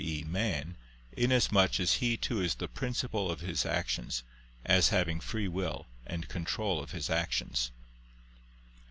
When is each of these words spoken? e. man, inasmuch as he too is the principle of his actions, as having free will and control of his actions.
e. 0.03 0.23
man, 0.27 0.75
inasmuch 1.15 1.79
as 1.79 1.93
he 2.01 2.17
too 2.17 2.41
is 2.41 2.55
the 2.55 2.67
principle 2.67 3.29
of 3.29 3.41
his 3.41 3.67
actions, 3.67 4.23
as 4.65 4.89
having 4.89 5.19
free 5.19 5.47
will 5.47 5.85
and 6.07 6.27
control 6.27 6.81
of 6.81 6.89
his 6.89 7.07
actions. 7.07 7.69